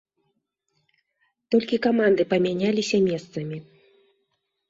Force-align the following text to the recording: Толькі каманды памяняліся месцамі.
Толькі 1.55 1.77
каманды 1.85 2.21
памяняліся 2.33 2.97
месцамі. 3.09 3.57